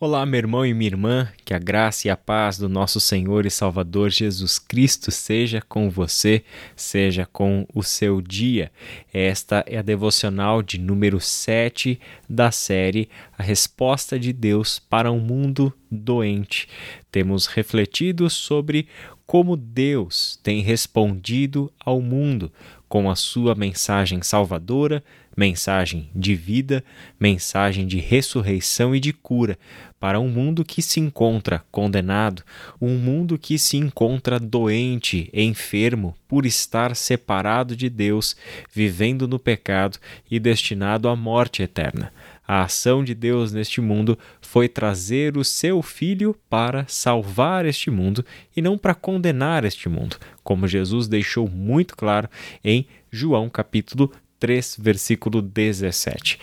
Olá, 0.00 0.24
meu 0.24 0.38
irmão 0.38 0.64
e 0.64 0.72
minha 0.72 0.90
irmã, 0.90 1.28
que 1.44 1.52
a 1.52 1.58
graça 1.58 2.06
e 2.06 2.10
a 2.10 2.16
paz 2.16 2.56
do 2.56 2.68
nosso 2.68 3.00
Senhor 3.00 3.44
e 3.44 3.50
Salvador 3.50 4.10
Jesus 4.10 4.56
Cristo 4.56 5.10
seja 5.10 5.60
com 5.60 5.90
você, 5.90 6.44
seja 6.76 7.26
com 7.26 7.66
o 7.74 7.82
seu 7.82 8.20
dia. 8.20 8.70
Esta 9.12 9.64
é 9.66 9.76
a 9.76 9.82
devocional 9.82 10.62
de 10.62 10.78
número 10.78 11.18
7 11.18 11.98
da 12.30 12.52
série 12.52 13.08
A 13.36 13.42
Resposta 13.42 14.20
de 14.20 14.32
Deus 14.32 14.78
para 14.78 15.10
um 15.10 15.18
Mundo 15.18 15.74
Doente. 15.90 16.68
Temos 17.10 17.48
refletido 17.48 18.30
sobre 18.30 18.86
como 19.26 19.56
Deus 19.56 20.38
tem 20.44 20.62
respondido 20.62 21.72
ao 21.84 22.00
mundo 22.00 22.52
com 22.88 23.10
a 23.10 23.16
sua 23.16 23.54
mensagem 23.56 24.22
salvadora, 24.22 25.02
mensagem 25.38 26.10
de 26.12 26.34
vida, 26.34 26.82
mensagem 27.18 27.86
de 27.86 28.00
ressurreição 28.00 28.92
e 28.92 28.98
de 28.98 29.12
cura 29.12 29.56
para 30.00 30.18
um 30.18 30.28
mundo 30.28 30.64
que 30.64 30.82
se 30.82 30.98
encontra 30.98 31.64
condenado, 31.70 32.42
um 32.80 32.96
mundo 32.96 33.38
que 33.38 33.56
se 33.56 33.76
encontra 33.76 34.40
doente, 34.40 35.30
enfermo, 35.32 36.16
por 36.26 36.44
estar 36.44 36.96
separado 36.96 37.76
de 37.76 37.88
Deus, 37.88 38.34
vivendo 38.72 39.28
no 39.28 39.38
pecado 39.38 39.98
e 40.28 40.40
destinado 40.40 41.08
à 41.08 41.14
morte 41.14 41.62
eterna. 41.62 42.12
A 42.46 42.62
ação 42.62 43.04
de 43.04 43.14
Deus 43.14 43.52
neste 43.52 43.80
mundo 43.80 44.18
foi 44.40 44.68
trazer 44.68 45.36
o 45.36 45.44
seu 45.44 45.82
Filho 45.82 46.34
para 46.50 46.84
salvar 46.88 47.64
este 47.64 47.92
mundo 47.92 48.24
e 48.56 48.60
não 48.60 48.76
para 48.76 48.94
condenar 48.94 49.64
este 49.64 49.88
mundo, 49.88 50.16
como 50.42 50.66
Jesus 50.66 51.06
deixou 51.06 51.48
muito 51.48 51.96
claro 51.96 52.28
em 52.64 52.86
João 53.10 53.48
capítulo 53.48 54.10
3, 54.38 54.76
versículo 54.80 55.42
17. 55.42 56.38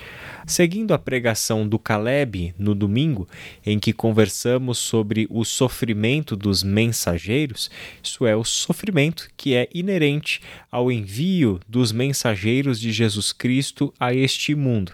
Seguindo 0.48 0.94
a 0.94 0.99
pregação 0.99 1.67
do 1.67 1.80
Caleb 1.80 2.53
no 2.59 2.76
domingo, 2.76 3.27
em 3.66 3.80
que 3.80 3.91
conversamos 3.91 4.77
sobre 4.77 5.26
o 5.31 5.44
sofrimento 5.44 6.36
dos 6.36 6.62
mensageiros, 6.62 7.72
isso 8.03 8.28
é, 8.28 8.36
o 8.36 8.44
sofrimento 8.44 9.28
que 9.36 9.56
é 9.56 9.67
inerente 9.73 10.42
ao 10.72 10.92
envio 10.92 11.59
dos 11.67 11.92
mensageiros 11.92 12.80
de 12.80 12.92
Jesus 12.92 13.34
Cristo 13.34 13.92
a 14.00 14.14
este 14.14 14.53
mundo. 14.53 14.91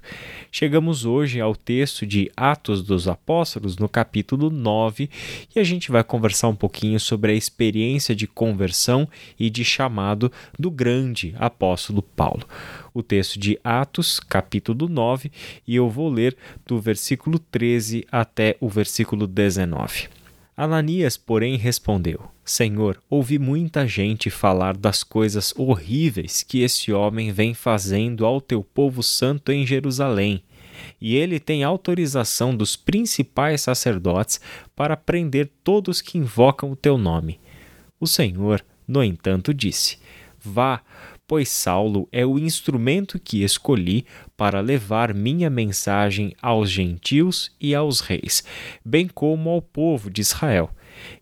Chegamos 0.50 1.04
hoje 1.04 1.42
ao 1.42 1.54
texto 1.54 2.06
de 2.06 2.32
Atos 2.38 2.82
dos 2.82 3.06
Apóstolos, 3.10 3.78
no 3.78 3.90
capítulo 3.90 4.50
9, 4.50 5.10
e 5.54 5.60
a 5.60 5.64
gente 5.66 5.92
vai 5.92 6.04
conversar 6.04 6.48
um 6.48 6.56
pouquinho 6.56 7.00
sobre 7.00 7.34
a 7.34 7.36
experiência 7.36 8.16
de 8.16 8.26
conversão 8.26 9.06
e 9.38 9.50
de 9.50 9.66
chamado 9.66 10.32
do 10.58 10.72
grande 10.72 11.36
apóstolo 11.38 12.02
Paulo 12.02 12.48
o 12.94 13.02
texto 13.02 13.40
de 13.40 13.60
Atos, 13.64 14.20
capítulo 14.20 14.88
9, 14.88 15.32
e 15.68 15.76
eu 15.76 15.90
vou 15.90 16.10
ler 16.10 16.36
do 16.66 16.80
versículo 16.80 17.40
13 17.40 18.06
até 18.12 18.58
o 18.60 18.68
versículo 18.68 19.28
19. 19.28 20.10
Ananias, 20.56 21.18
porém, 21.18 21.56
respondeu: 21.56 22.30
Senhor, 22.44 23.02
ouvi 23.10 23.40
muita 23.40 23.88
gente 23.88 24.30
falar 24.30 24.76
das 24.76 25.04
coisas 25.04 25.54
horríveis 25.58 26.44
que 26.44 26.62
esse 26.62 26.92
homem 26.92 27.32
vem 27.32 27.54
fazendo 27.54 28.26
ao 28.26 28.42
teu 28.42 28.64
povo 28.64 29.02
santo 29.02 29.52
em 29.52 29.66
Jerusalém. 29.66 30.44
E 31.00 31.16
ele 31.16 31.40
tem 31.40 31.64
autorização 31.64 32.56
dos 32.56 32.76
principais 32.76 33.62
sacerdotes 33.62 34.42
para 34.76 34.98
prender 34.98 35.50
todos 35.64 36.02
que 36.02 36.18
invocam 36.18 36.72
o 36.72 36.76
teu 36.76 36.98
nome. 36.98 37.40
O 38.00 38.08
Senhor, 38.08 38.64
no 38.88 39.04
entanto, 39.04 39.54
disse: 39.54 39.98
Vá, 40.40 40.82
pois 41.32 41.48
Saulo 41.48 42.10
é 42.12 42.26
o 42.26 42.38
instrumento 42.38 43.18
que 43.18 43.42
escolhi 43.42 44.06
para 44.36 44.60
levar 44.60 45.14
minha 45.14 45.50
mensagem 45.50 46.34
aos 46.42 46.70
gentios 46.70 47.56
e 47.58 47.74
aos 47.74 48.02
reis, 48.02 48.44
bem 48.84 49.08
como 49.08 49.50
ao 49.50 49.62
povo 49.62 50.10
de 50.10 50.20
Israel. 50.20 50.70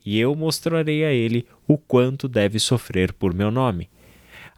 E 0.04 0.20
eu 0.20 0.34
mostrarei 0.34 1.06
a 1.06 1.12
ele 1.12 1.46
o 1.68 1.78
quanto 1.78 2.28
deve 2.28 2.58
sofrer 2.58 3.14
por 3.14 3.36
meu 3.36 3.52
nome. 3.52 3.88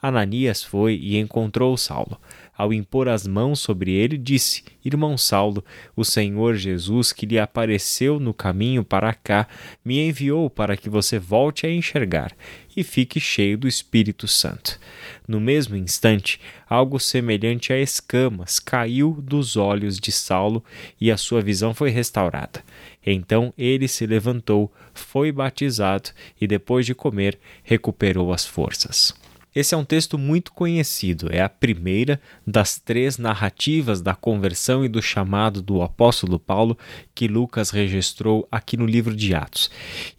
Ananias 0.02 0.64
foi 0.64 0.96
e 0.96 1.18
encontrou 1.18 1.76
Saulo. 1.76 2.18
Ao 2.62 2.72
impor 2.72 3.10
as 3.10 3.26
mãos 3.26 3.60
sobre 3.60 3.92
ele, 3.92 4.20
disse: 4.20 4.64
Irmão 4.86 5.18
Saulo, 5.18 5.66
o 5.96 6.06
Senhor 6.06 6.54
Jesus, 6.54 7.12
que 7.12 7.26
lhe 7.26 7.40
apareceu 7.40 8.20
no 8.20 8.36
caminho 8.36 8.84
para 8.84 9.16
cá, 9.16 9.48
me 9.84 10.08
enviou 10.08 10.48
para 10.48 10.78
que 10.78 10.88
você 10.88 11.18
volte 11.18 11.66
a 11.66 11.74
enxergar 11.74 12.32
e 12.78 12.84
fique 12.84 13.20
cheio 13.20 13.58
do 13.58 13.68
Espírito 13.68 14.28
Santo. 14.28 14.80
No 15.28 15.40
mesmo 15.40 15.76
instante, 15.76 16.40
algo 16.70 17.00
semelhante 17.00 17.74
a 17.74 17.80
escamas 17.80 18.60
caiu 18.60 19.18
dos 19.20 19.58
olhos 19.58 20.00
de 20.00 20.12
Saulo 20.12 20.64
e 21.00 21.10
a 21.10 21.18
sua 21.18 21.42
visão 21.42 21.74
foi 21.74 21.90
restaurada. 21.90 22.64
Então 23.04 23.52
ele 23.58 23.88
se 23.88 24.06
levantou, 24.06 24.72
foi 24.94 25.32
batizado 25.32 26.12
e, 26.40 26.46
depois 26.46 26.86
de 26.86 26.94
comer, 26.94 27.40
recuperou 27.64 28.32
as 28.32 28.46
forças. 28.46 29.20
Esse 29.54 29.76
é 29.76 29.78
um 29.78 29.84
texto 29.84 30.18
muito 30.18 30.54
conhecido, 30.54 31.28
é 31.30 31.42
a 31.42 31.50
primeira 31.50 32.22
das 32.48 32.80
três 32.80 33.18
narrativas 33.18 34.02
da 34.02 34.16
conversão 34.16 34.86
e 34.86 34.88
do 34.88 35.02
chamado 35.02 35.62
do 35.62 35.82
apóstolo 35.82 36.40
Paulo 36.40 36.78
que 37.14 37.28
Lucas 37.28 37.70
registrou 37.70 38.48
aqui 38.50 38.78
no 38.78 38.86
livro 38.86 39.14
de 39.14 39.36
Atos. 39.36 39.70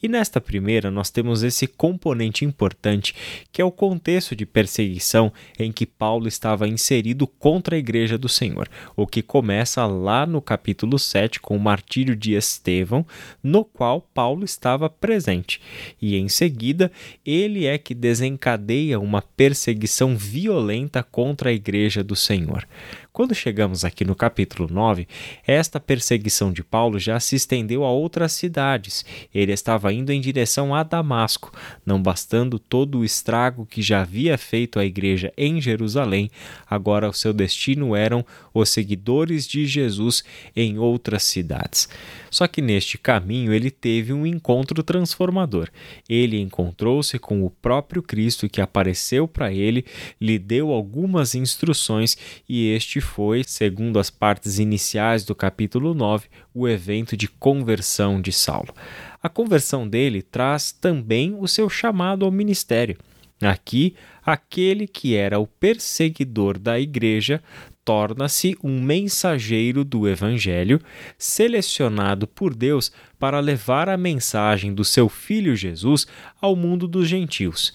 E 0.02 0.06
nesta 0.06 0.38
primeira, 0.38 0.90
nós 0.90 1.08
temos 1.08 1.42
esse 1.42 1.66
componente 1.66 2.44
importante 2.44 3.14
que 3.50 3.62
é 3.62 3.64
o 3.64 3.72
contexto 3.72 4.36
de 4.36 4.44
perseguição 4.44 5.32
em 5.58 5.72
que 5.72 5.86
Paulo 5.86 6.28
estava 6.28 6.68
inserido 6.68 7.26
contra 7.26 7.74
a 7.74 7.78
igreja 7.78 8.18
do 8.18 8.28
Senhor, 8.28 8.68
o 8.94 9.06
que 9.06 9.22
começa 9.22 9.86
lá 9.86 10.26
no 10.26 10.42
capítulo 10.42 10.98
7 10.98 11.40
com 11.40 11.56
o 11.56 11.60
martírio 11.60 12.14
de 12.14 12.34
Estevão, 12.34 13.06
no 13.42 13.64
qual 13.64 14.02
Paulo 14.12 14.44
estava 14.44 14.90
presente. 14.90 15.58
E 16.02 16.18
em 16.18 16.28
seguida, 16.28 16.92
ele 17.24 17.64
é 17.64 17.78
que 17.78 17.94
desencadeia 17.94 19.00
uma 19.00 19.21
perseguição 19.36 20.16
violenta 20.16 21.02
contra 21.02 21.50
a 21.50 21.52
igreja 21.52 22.02
do 22.02 22.16
Senhor. 22.16 22.66
Quando 23.14 23.34
chegamos 23.34 23.84
aqui 23.84 24.06
no 24.06 24.14
capítulo 24.14 24.72
9, 24.72 25.06
esta 25.46 25.78
perseguição 25.78 26.50
de 26.50 26.64
Paulo 26.64 26.98
já 26.98 27.20
se 27.20 27.36
estendeu 27.36 27.84
a 27.84 27.90
outras 27.90 28.32
cidades. 28.32 29.04
Ele 29.34 29.52
estava 29.52 29.92
indo 29.92 30.10
em 30.10 30.18
direção 30.18 30.74
a 30.74 30.82
Damasco, 30.82 31.52
não 31.84 32.02
bastando 32.02 32.58
todo 32.58 33.00
o 33.00 33.04
estrago 33.04 33.66
que 33.66 33.82
já 33.82 34.00
havia 34.00 34.38
feito 34.38 34.78
a 34.78 34.84
igreja 34.86 35.30
em 35.36 35.60
Jerusalém, 35.60 36.30
agora 36.66 37.06
o 37.06 37.12
seu 37.12 37.34
destino 37.34 37.94
eram 37.94 38.24
os 38.54 38.70
seguidores 38.70 39.46
de 39.46 39.66
Jesus 39.66 40.24
em 40.56 40.78
outras 40.78 41.22
cidades. 41.22 41.90
Só 42.30 42.46
que 42.46 42.62
neste 42.62 42.96
caminho 42.96 43.52
ele 43.52 43.70
teve 43.70 44.14
um 44.14 44.26
encontro 44.26 44.82
transformador. 44.82 45.68
Ele 46.08 46.40
encontrou-se 46.40 47.18
com 47.18 47.44
o 47.44 47.50
próprio 47.50 48.02
Cristo 48.02 48.48
que 48.48 48.62
apareceu 48.62 49.28
para 49.28 49.52
ele, 49.52 49.84
lhe 50.18 50.38
deu 50.38 50.70
algumas 50.70 51.34
instruções 51.34 52.16
e 52.48 52.70
este 52.70 53.01
foi, 53.02 53.42
segundo 53.44 53.98
as 53.98 54.08
partes 54.08 54.58
iniciais 54.58 55.24
do 55.24 55.34
capítulo 55.34 55.92
9, 55.92 56.28
o 56.54 56.68
evento 56.68 57.16
de 57.16 57.28
conversão 57.28 58.20
de 58.20 58.32
Saulo. 58.32 58.72
A 59.22 59.28
conversão 59.28 59.86
dele 59.86 60.22
traz 60.22 60.72
também 60.72 61.36
o 61.38 61.46
seu 61.46 61.68
chamado 61.68 62.24
ao 62.24 62.30
ministério. 62.30 62.96
Aqui, 63.42 63.94
aquele 64.24 64.86
que 64.86 65.16
era 65.16 65.38
o 65.38 65.46
perseguidor 65.46 66.58
da 66.58 66.78
igreja 66.78 67.42
torna-se 67.84 68.56
um 68.62 68.80
mensageiro 68.80 69.84
do 69.84 70.08
Evangelho, 70.08 70.80
selecionado 71.18 72.26
por 72.26 72.54
Deus 72.54 72.92
para 73.22 73.38
levar 73.38 73.88
a 73.88 73.96
mensagem 73.96 74.74
do 74.74 74.84
seu 74.84 75.08
Filho 75.08 75.54
Jesus 75.54 76.08
ao 76.40 76.56
mundo 76.56 76.88
dos 76.88 77.06
gentios. 77.06 77.72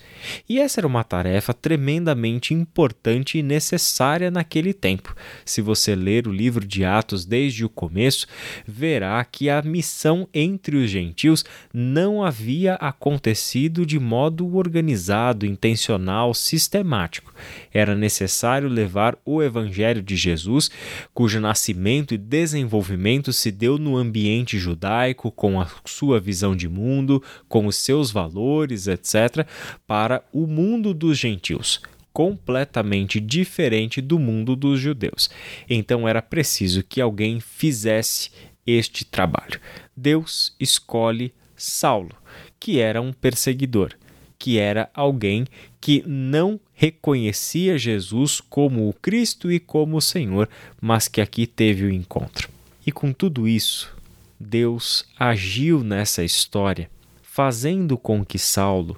E 0.50 0.59
essa 0.59 0.81
era 0.81 0.88
uma 0.88 1.06
tarefa 1.06 1.53
tremendamente 1.53 2.53
importante 2.53 3.38
e 3.38 3.41
necessária 3.41 4.30
naquele 4.30 4.74
tempo. 4.74 5.16
Se 5.46 5.62
você 5.62 5.96
ler 5.96 6.28
o 6.28 6.34
livro 6.34 6.66
de 6.68 6.84
Atos 6.84 7.24
desde 7.24 7.63
o 7.63 7.69
começo, 7.69 8.28
verá 8.68 9.24
que 9.24 9.50
a 9.50 9.62
missão 9.62 10.28
entre 10.34 10.76
os 10.76 10.90
gentios 10.90 11.46
não 11.73 12.22
havia 12.22 12.73
acontecido 12.73 13.85
de 13.85 13.97
modo 13.97 14.53
organizado, 14.53 15.46
intencional, 15.46 16.34
sistemático. 16.34 17.34
Era 17.73 17.96
necessário 17.96 18.67
levar 18.67 19.17
o 19.23 19.41
Evangelho 19.41 20.02
de 20.02 20.17
Jesus, 20.17 20.70
cujo 21.14 21.40
nascimento 21.40 22.14
e 22.14 22.17
desenvolvimento 22.17 23.32
se 23.32 23.50
deu 23.50 23.78
no 23.78 23.96
ambiente 23.96 24.58
judaico, 24.58 25.32
com 25.37 25.61
a 25.61 25.69
sua 25.85 26.19
visão 26.19 26.55
de 26.55 26.67
mundo, 26.67 27.23
com 27.47 27.67
os 27.67 27.78
seus 27.78 28.11
valores, 28.11 28.87
etc., 28.87 29.47
para 29.85 30.23
o 30.34 30.47
mundo 30.47 30.93
dos 30.93 31.17
gentios 31.17 31.79
completamente 32.11 33.19
diferente 33.19 34.01
do 34.01 34.17
mundo 34.17 34.55
dos 34.55 34.79
judeus. 34.79 35.29
Então 35.69 36.07
era 36.07 36.19
preciso 36.19 36.81
que 36.81 36.99
alguém 36.99 37.39
fizesse 37.39 38.31
este 38.66 39.05
trabalho. 39.05 39.61
Deus 39.95 40.55
escolhe 40.59 41.31
Saulo, 41.55 42.16
que 42.59 42.79
era 42.79 42.99
um 42.99 43.13
perseguidor, 43.13 43.91
que 44.40 44.57
era 44.57 44.90
alguém 44.95 45.45
que 45.79 46.03
não 46.07 46.59
reconhecia 46.73 47.78
Jesus 47.78 48.41
como 48.41 48.90
o 48.90 48.93
Cristo 48.93 49.51
e 49.51 49.59
como 49.59 49.97
o 49.97 50.01
Senhor, 50.01 50.49
mas 50.81 51.07
que 51.07 51.22
aqui 51.22 51.45
teve 51.45 51.85
o 51.85 51.93
encontro. 51.93 52.49
E 52.85 52.91
com 52.91 53.11
tudo 53.11 53.47
isso, 53.47 53.97
Deus 54.39 55.05
agiu 55.17 55.84
nessa 55.84 56.23
história, 56.23 56.89
fazendo 57.22 57.97
com 57.97 58.23
que 58.23 58.37
Saulo 58.37 58.97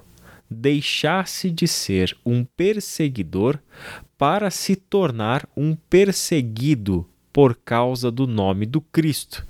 deixasse 0.50 1.50
de 1.50 1.68
ser 1.68 2.16
um 2.26 2.44
perseguidor 2.44 3.58
para 4.18 4.50
se 4.50 4.74
tornar 4.74 5.48
um 5.56 5.74
perseguido 5.74 7.08
por 7.32 7.54
causa 7.54 8.10
do 8.10 8.26
nome 8.26 8.66
do 8.66 8.80
Cristo. 8.80 9.46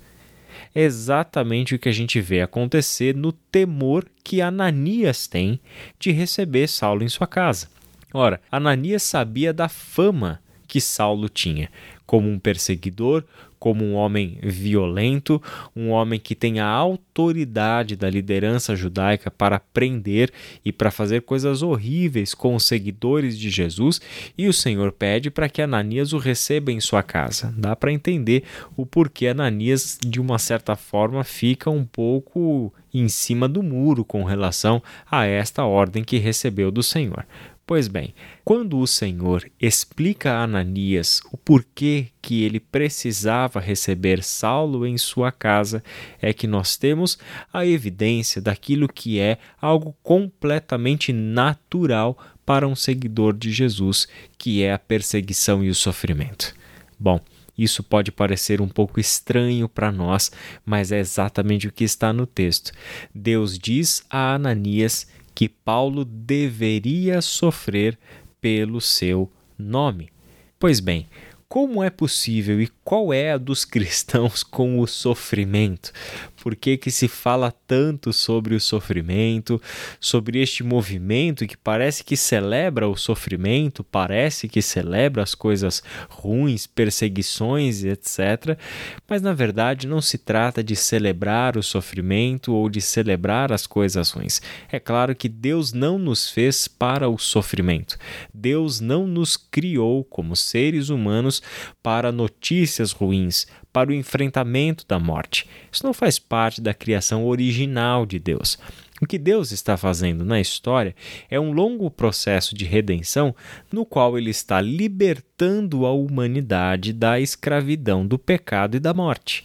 exatamente 0.74 1.74
o 1.74 1.78
que 1.78 1.88
a 1.88 1.92
gente 1.92 2.20
vê 2.20 2.42
acontecer 2.42 3.16
no 3.16 3.32
temor 3.32 4.06
que 4.22 4.40
Ananias 4.40 5.26
tem 5.26 5.60
de 5.98 6.12
receber 6.12 6.68
Saulo 6.68 7.02
em 7.02 7.08
sua 7.08 7.26
casa. 7.26 7.68
Ora, 8.12 8.40
Ananias 8.50 9.02
sabia 9.02 9.52
da 9.52 9.68
fama 9.68 10.40
que 10.70 10.80
Saulo 10.80 11.28
tinha 11.28 11.68
como 12.06 12.28
um 12.28 12.38
perseguidor, 12.38 13.24
como 13.58 13.84
um 13.84 13.94
homem 13.94 14.38
violento, 14.40 15.42
um 15.74 15.90
homem 15.90 16.18
que 16.18 16.34
tem 16.34 16.60
a 16.60 16.66
autoridade 16.66 17.94
da 17.94 18.08
liderança 18.08 18.74
judaica 18.74 19.30
para 19.32 19.60
prender 19.60 20.32
e 20.64 20.72
para 20.72 20.90
fazer 20.90 21.22
coisas 21.22 21.60
horríveis 21.60 22.34
com 22.34 22.54
os 22.54 22.64
seguidores 22.64 23.36
de 23.36 23.50
Jesus, 23.50 24.00
e 24.38 24.48
o 24.48 24.52
Senhor 24.52 24.92
pede 24.92 25.28
para 25.28 25.48
que 25.48 25.60
Ananias 25.60 26.12
o 26.12 26.18
receba 26.18 26.72
em 26.72 26.80
sua 26.80 27.02
casa. 27.02 27.52
Dá 27.56 27.74
para 27.74 27.92
entender 27.92 28.44
o 28.76 28.86
porquê 28.86 29.26
Ananias, 29.26 29.98
de 30.00 30.20
uma 30.20 30.38
certa 30.38 30.76
forma, 30.76 31.22
fica 31.24 31.68
um 31.68 31.84
pouco 31.84 32.72
em 32.94 33.08
cima 33.08 33.48
do 33.48 33.62
muro 33.62 34.04
com 34.04 34.24
relação 34.24 34.82
a 35.08 35.26
esta 35.26 35.64
ordem 35.64 36.02
que 36.02 36.18
recebeu 36.18 36.70
do 36.70 36.82
Senhor. 36.82 37.26
Pois 37.70 37.86
bem, 37.86 38.12
quando 38.44 38.80
o 38.80 38.84
Senhor 38.84 39.48
explica 39.60 40.32
a 40.32 40.42
Ananias 40.42 41.22
o 41.30 41.36
porquê 41.36 42.08
que 42.20 42.42
ele 42.42 42.58
precisava 42.58 43.60
receber 43.60 44.24
Saulo 44.24 44.84
em 44.84 44.98
sua 44.98 45.30
casa, 45.30 45.80
é 46.20 46.32
que 46.32 46.48
nós 46.48 46.76
temos 46.76 47.16
a 47.52 47.64
evidência 47.64 48.42
daquilo 48.42 48.88
que 48.88 49.20
é 49.20 49.38
algo 49.62 49.94
completamente 50.02 51.12
natural 51.12 52.18
para 52.44 52.66
um 52.66 52.74
seguidor 52.74 53.34
de 53.34 53.52
Jesus, 53.52 54.08
que 54.36 54.64
é 54.64 54.72
a 54.72 54.78
perseguição 54.78 55.62
e 55.62 55.70
o 55.70 55.74
sofrimento. 55.74 56.52
Bom, 56.98 57.20
isso 57.56 57.84
pode 57.84 58.10
parecer 58.10 58.60
um 58.60 58.68
pouco 58.68 58.98
estranho 58.98 59.68
para 59.68 59.92
nós, 59.92 60.32
mas 60.66 60.90
é 60.90 60.98
exatamente 60.98 61.68
o 61.68 61.72
que 61.72 61.84
está 61.84 62.12
no 62.12 62.26
texto. 62.26 62.72
Deus 63.14 63.56
diz 63.56 64.04
a 64.10 64.34
Ananias 64.34 65.06
que 65.34 65.48
Paulo 65.48 66.04
deveria 66.04 67.20
sofrer 67.20 67.98
pelo 68.40 68.80
seu 68.80 69.30
nome. 69.58 70.10
Pois 70.58 70.80
bem, 70.80 71.08
como 71.48 71.82
é 71.82 71.90
possível 71.90 72.60
e 72.60 72.68
qual 72.84 73.12
é 73.12 73.32
a 73.32 73.38
dos 73.38 73.64
cristãos 73.66 74.42
com 74.42 74.78
o 74.78 74.86
sofrimento? 74.86 75.92
Por 76.40 76.56
que, 76.56 76.76
que 76.76 76.90
se 76.90 77.06
fala 77.06 77.52
tanto 77.66 78.12
sobre 78.12 78.54
o 78.54 78.60
sofrimento, 78.60 79.60
sobre 80.00 80.40
este 80.40 80.64
movimento 80.64 81.46
que 81.46 81.56
parece 81.56 82.02
que 82.02 82.16
celebra 82.16 82.88
o 82.88 82.96
sofrimento, 82.96 83.84
parece 83.84 84.48
que 84.48 84.62
celebra 84.62 85.22
as 85.22 85.34
coisas 85.34 85.82
ruins, 86.08 86.66
perseguições, 86.66 87.84
etc. 87.84 88.58
Mas 89.06 89.20
na 89.20 89.34
verdade 89.34 89.86
não 89.86 90.00
se 90.00 90.16
trata 90.16 90.64
de 90.64 90.74
celebrar 90.74 91.58
o 91.58 91.62
sofrimento 91.62 92.54
ou 92.54 92.70
de 92.70 92.80
celebrar 92.80 93.52
as 93.52 93.66
coisas 93.66 94.10
ruins. 94.10 94.40
É 94.72 94.80
claro 94.80 95.14
que 95.14 95.28
Deus 95.28 95.72
não 95.74 95.98
nos 95.98 96.30
fez 96.30 96.66
para 96.66 97.08
o 97.08 97.18
sofrimento. 97.18 97.98
Deus 98.32 98.80
não 98.80 99.06
nos 99.06 99.36
criou 99.36 100.02
como 100.04 100.34
seres 100.34 100.88
humanos 100.88 101.42
para 101.82 102.10
notícias 102.10 102.92
ruins, 102.92 103.46
para 103.72 103.90
o 103.90 103.94
enfrentamento 103.94 104.84
da 104.86 104.98
morte. 104.98 105.48
Isso 105.70 105.84
não 105.84 105.92
faz 105.92 106.18
parte 106.18 106.60
da 106.60 106.74
criação 106.74 107.26
original 107.26 108.04
de 108.04 108.18
Deus. 108.18 108.58
O 109.00 109.06
que 109.06 109.18
Deus 109.18 109.50
está 109.50 109.76
fazendo 109.76 110.24
na 110.24 110.40
história 110.40 110.94
é 111.30 111.40
um 111.40 111.52
longo 111.52 111.90
processo 111.90 112.54
de 112.54 112.66
redenção 112.66 113.34
no 113.72 113.86
qual 113.86 114.18
ele 114.18 114.30
está 114.30 114.60
libertando 114.60 115.86
a 115.86 115.92
humanidade 115.92 116.92
da 116.92 117.18
escravidão 117.18 118.06
do 118.06 118.18
pecado 118.18 118.76
e 118.76 118.80
da 118.80 118.92
morte. 118.92 119.44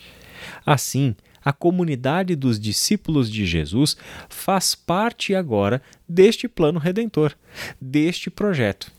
Assim, 0.66 1.16
a 1.44 1.54
comunidade 1.54 2.36
dos 2.36 2.60
discípulos 2.60 3.32
de 3.32 3.46
Jesus 3.46 3.96
faz 4.28 4.76
parte 4.76 5.34
agora 5.34 5.82
deste 6.10 6.50
plano 6.50 6.80
redentor, 6.80 7.34
deste 7.80 8.30
projeto. 8.30 8.92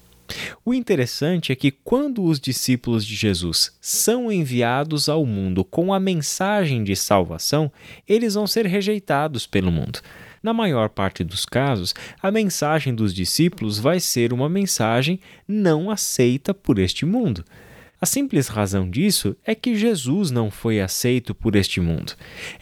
O 0.65 0.75
interessante 0.75 1.53
é 1.53 1.57
que 1.57 1.71
quando 1.71 2.25
os 2.25 2.41
discípulos 2.41 3.05
de 3.05 3.15
Jesus 3.15 3.77
são 3.81 4.31
enviados 4.31 5.09
ao 5.09 5.25
mundo 5.25 5.65
com 5.65 5.93
a 5.93 6.01
mensagem 6.01 6.83
de 6.83 6.97
salvação, 6.97 7.71
eles 8.09 8.35
vão 8.35 8.47
ser 8.47 8.67
rejeitados 8.67 9.47
pelo 9.47 9.71
mundo. 9.71 10.01
Na 10.43 10.53
maior 10.53 10.89
parte 10.89 11.25
dos 11.25 11.45
casos, 11.45 11.95
a 12.23 12.31
mensagem 12.31 12.95
dos 12.95 13.13
discípulos 13.13 13.79
vai 13.79 13.99
ser 13.99 14.33
uma 14.33 14.49
mensagem 14.49 15.19
não 15.47 15.91
aceita 15.91 16.55
por 16.55 16.79
este 16.79 17.05
mundo. 17.05 17.45
A 18.07 18.09
simples 18.09 18.47
razão 18.47 18.89
disso 18.89 19.35
é 19.45 19.53
que 19.53 19.75
Jesus 19.75 20.31
não 20.31 20.49
foi 20.49 20.81
aceito 20.81 21.35
por 21.35 21.57
este 21.57 21.81
mundo. 21.81 22.13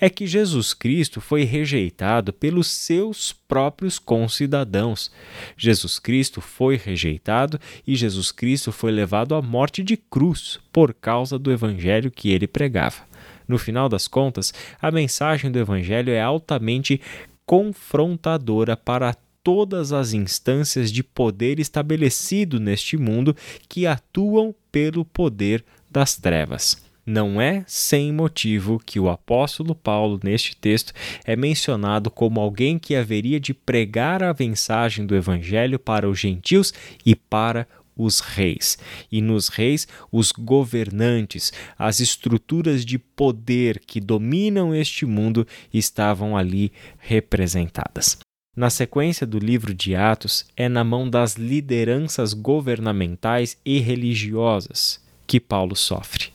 É 0.01 0.09
que 0.09 0.27
Jesus 0.27 0.73
Cristo 0.73 1.21
foi 1.21 1.45
rejeitado 1.45 2.33
pelos 2.33 2.67
seus 2.69 3.31
próprios 3.31 3.99
concidadãos. 3.99 5.13
Jesus 5.55 5.99
Cristo 5.99 6.41
foi 6.41 6.79
rejeitado 6.79 7.61
e 7.87 7.95
Jesus 7.95 8.33
Cristo 8.33 8.73
foi 8.73 8.91
levado 8.91 9.35
à 9.35 9.43
morte 9.43 9.85
de 9.85 9.99
cruz 9.99 10.59
por 10.73 10.95
causa 10.95 11.39
do 11.39 11.53
evangelho 11.53 12.11
que 12.11 12.31
ele 12.31 12.47
pregava. 12.47 13.03
No 13.47 13.59
final 13.59 13.87
das 13.87 14.09
contas, 14.09 14.55
a 14.81 14.91
mensagem 14.91 15.51
do 15.51 15.59
evangelho 15.59 16.11
é 16.11 16.23
altamente 16.23 17.03
confrontadora 17.45 18.79
para 18.79 19.15
todas 19.45 19.93
as 19.93 20.15
instâncias 20.15 20.91
de 20.91 21.05
poder 21.05 21.61
estabelecido 21.61 22.59
neste 22.59 22.97
mundo 22.97 23.37
que 23.69 23.87
atuam 23.87 24.55
pelo 24.73 25.05
poder 25.05 25.63
das 25.91 26.17
trevas. 26.17 26.83
Não 27.07 27.39
é 27.39 27.63
sem 27.67 28.11
motivo 28.11 28.81
que 28.85 28.99
o 28.99 29.11
apóstolo 29.11 29.75
Paulo, 29.75 30.19
neste 30.25 30.57
texto, 30.57 30.95
é 31.27 31.37
mencionado 31.37 32.11
como 32.11 32.41
alguém 32.41 32.79
que 32.79 32.97
haveria 32.97 33.39
de 33.39 33.53
pregar 33.53 34.23
a 34.23 34.35
mensagem 34.37 35.05
do 35.05 35.15
evangelho 35.15 35.79
para 35.79 36.09
os 36.09 36.19
gentios 36.19 36.73
e 37.05 37.15
para 37.15 37.69
os 37.95 38.21
reis. 38.21 38.79
E 39.13 39.21
nos 39.21 39.49
reis, 39.49 39.87
os 40.11 40.33
governantes, 40.33 41.53
as 41.79 42.01
estruturas 42.01 42.87
de 42.87 42.99
poder 42.99 43.81
que 43.81 44.01
dominam 44.01 44.75
este 44.75 45.05
mundo 45.05 45.47
estavam 45.73 46.35
ali 46.35 46.73
representadas. 46.99 48.24
Na 48.57 48.71
sequência 48.71 49.27
do 49.27 49.41
livro 49.41 49.75
de 49.75 49.97
Atos, 49.97 50.47
é 50.57 50.69
na 50.69 50.85
mão 50.85 51.11
das 51.11 51.35
lideranças 51.35 52.33
governamentais 52.33 53.59
e 53.65 53.81
religiosas 53.81 55.03
que 55.27 55.41
Paulo 55.41 55.75
sofre. 55.75 56.27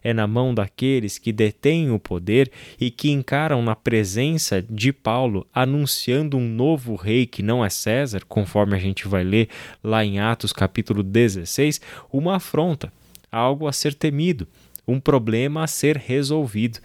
É 0.00 0.14
na 0.14 0.28
mão 0.28 0.54
daqueles 0.54 1.18
que 1.18 1.32
detêm 1.32 1.90
o 1.90 1.98
poder 1.98 2.48
e 2.80 2.92
que 2.92 3.10
encaram 3.10 3.60
na 3.60 3.74
presença 3.74 4.62
de 4.62 4.92
Paulo 4.92 5.44
anunciando 5.52 6.36
um 6.36 6.48
novo 6.48 6.94
rei 6.94 7.26
que 7.26 7.42
não 7.42 7.64
é 7.64 7.68
César, 7.68 8.20
conforme 8.28 8.76
a 8.76 8.78
gente 8.78 9.08
vai 9.08 9.24
ler 9.24 9.48
lá 9.82 10.04
em 10.04 10.20
Atos 10.20 10.52
capítulo 10.52 11.02
16, 11.02 11.80
uma 12.12 12.36
afronta, 12.36 12.92
algo 13.32 13.66
a 13.66 13.72
ser 13.72 13.94
temido, 13.94 14.46
um 14.86 15.00
problema 15.00 15.64
a 15.64 15.66
ser 15.66 15.96
resolvido. 15.96 16.78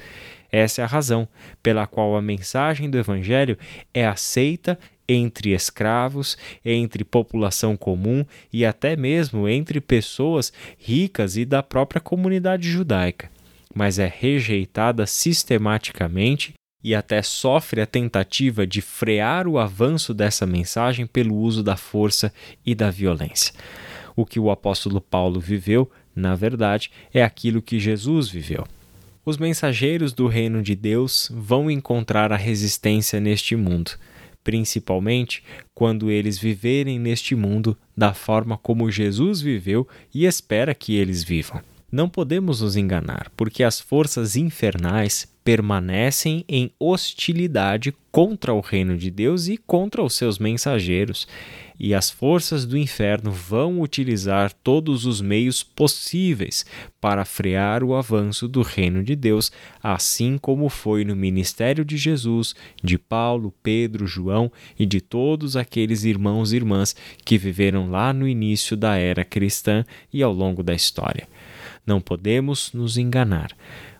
Essa 0.54 0.82
é 0.82 0.84
a 0.84 0.88
razão 0.88 1.28
pela 1.64 1.88
qual 1.88 2.16
a 2.16 2.22
mensagem 2.22 2.88
do 2.88 3.00
Evangelho 3.00 3.58
é 3.92 4.06
aceita 4.06 4.78
entre 5.10 5.50
escravos, 5.50 6.38
entre 6.64 7.04
população 7.04 7.76
comum 7.76 8.24
e 8.54 8.64
até 8.64 8.96
mesmo 8.96 9.50
entre 9.50 9.82
pessoas 9.82 10.54
ricas 10.78 11.38
e 11.38 11.44
da 11.44 11.64
própria 11.64 12.00
comunidade 12.00 12.70
judaica, 12.70 13.32
mas 13.74 13.98
é 13.98 14.06
rejeitada 14.06 15.08
sistematicamente 15.08 16.54
e 16.84 16.94
até 16.94 17.24
sofre 17.24 17.82
a 17.82 17.88
tentativa 17.88 18.68
de 18.68 18.80
frear 18.80 19.48
o 19.48 19.58
avanço 19.58 20.14
dessa 20.14 20.46
mensagem 20.46 21.08
pelo 21.08 21.36
uso 21.36 21.64
da 21.64 21.76
força 21.76 22.32
e 22.64 22.76
da 22.76 22.92
violência. 22.92 23.56
O 24.16 24.24
que 24.24 24.40
o 24.40 24.52
apóstolo 24.52 25.02
Paulo 25.02 25.40
viveu, 25.40 25.90
na 26.16 26.36
verdade, 26.36 26.92
é 27.12 27.24
aquilo 27.24 27.60
que 27.60 27.80
Jesus 27.80 28.30
viveu 28.30 28.68
os 29.26 29.38
mensageiros 29.38 30.14
do 30.14 30.28
reino 30.28 30.62
de 30.62 30.76
Deus 30.76 31.32
vão 31.34 31.72
encontrar 31.72 32.32
a 32.32 32.38
resistência 32.38 33.20
neste 33.20 33.56
mundo, 33.56 33.92
principalmente 34.44 35.44
quando 35.74 36.12
eles 36.12 36.38
viverem 36.38 37.00
neste 37.00 37.36
mundo 37.36 37.78
da 37.96 38.14
forma 38.14 38.58
como 38.58 38.92
Jesus 38.92 39.42
viveu 39.42 39.88
e 40.14 40.26
espera 40.26 40.76
que 40.76 40.96
eles 40.96 41.24
vivam. 41.24 41.62
Não 41.94 42.10
podemos 42.10 42.62
nos 42.62 42.76
enganar, 42.76 43.32
porque 43.38 43.64
as 43.64 43.80
forças 43.80 44.36
infernais 44.36 45.32
permanecem 45.44 46.44
em 46.50 46.72
hostilidade 46.80 47.94
contra 48.12 48.52
o 48.52 48.62
reino 48.62 48.98
de 48.98 49.12
Deus 49.12 49.48
e 49.48 49.58
contra 49.58 50.02
os 50.02 50.16
seus 50.16 50.40
mensageiros. 50.40 51.28
E 51.80 51.94
as 51.94 52.10
forças 52.10 52.66
do 52.66 52.76
inferno 52.76 53.32
vão 53.32 53.80
utilizar 53.80 54.52
todos 54.64 55.06
os 55.06 55.22
meios 55.22 55.62
possíveis 55.62 56.66
para 57.00 57.26
frear 57.26 57.84
o 57.84 57.94
avanço 57.94 58.48
do 58.48 58.64
reino 58.64 59.04
de 59.04 59.16
Deus, 59.16 59.52
assim 59.82 60.40
como 60.40 60.70
foi 60.70 61.06
no 61.06 61.16
ministério 61.16 61.86
de 61.86 61.96
Jesus, 61.96 62.56
de 62.84 62.98
Paulo, 62.98 63.54
Pedro, 63.62 64.08
João 64.08 64.52
e 64.80 64.86
de 64.88 65.00
todos 65.00 65.56
aqueles 65.56 66.06
irmãos 66.06 66.54
e 66.54 66.56
irmãs 66.56 66.96
que 67.24 67.38
viveram 67.38 67.92
lá 67.92 68.12
no 68.12 68.28
início 68.28 68.76
da 68.76 68.96
era 68.96 69.24
cristã 69.24 69.86
e 70.12 70.24
ao 70.24 70.34
longo 70.34 70.64
da 70.64 70.74
história. 70.74 71.28
Não 71.86 72.00
podemos 72.00 72.72
nos 72.74 72.98
enganar. 72.98 73.56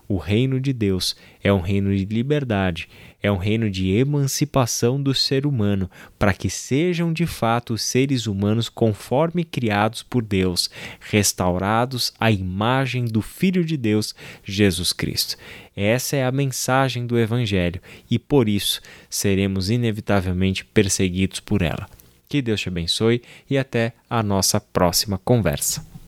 O 0.06 0.18
reino 0.18 0.60
de 0.60 0.72
Deus 0.72 1.16
é 1.42 1.50
um 1.50 1.60
reino 1.60 1.94
de 1.96 2.04
liberdade, 2.04 2.88
é 3.22 3.32
um 3.32 3.38
reino 3.38 3.70
de 3.70 3.90
emancipação 3.90 5.02
do 5.02 5.14
ser 5.14 5.46
humano, 5.46 5.90
para 6.18 6.34
que 6.34 6.50
sejam 6.50 7.10
de 7.10 7.24
fato 7.24 7.78
seres 7.78 8.26
humanos 8.26 8.68
conforme 8.68 9.44
criados 9.44 10.02
por 10.02 10.22
Deus, 10.22 10.68
restaurados 11.00 12.12
à 12.20 12.30
imagem 12.30 13.06
do 13.06 13.22
Filho 13.22 13.64
de 13.64 13.78
Deus, 13.78 14.14
Jesus 14.44 14.92
Cristo. 14.92 15.36
Essa 15.74 16.16
é 16.16 16.24
a 16.24 16.32
mensagem 16.32 17.06
do 17.06 17.18
Evangelho 17.18 17.80
e 18.10 18.18
por 18.18 18.46
isso 18.46 18.82
seremos 19.08 19.70
inevitavelmente 19.70 20.66
perseguidos 20.66 21.40
por 21.40 21.62
ela. 21.62 21.88
Que 22.28 22.42
Deus 22.42 22.60
te 22.60 22.68
abençoe 22.68 23.22
e 23.48 23.56
até 23.56 23.94
a 24.08 24.22
nossa 24.22 24.60
próxima 24.60 25.16
conversa. 25.16 25.93